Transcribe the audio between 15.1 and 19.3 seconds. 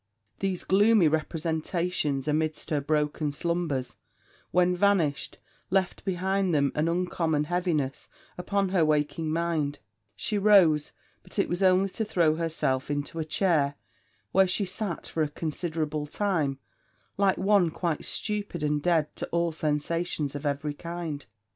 a considerable time, like one quite stupid and dead to